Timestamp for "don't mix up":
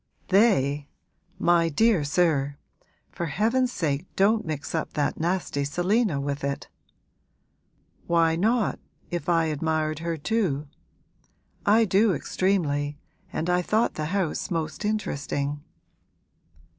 4.15-4.93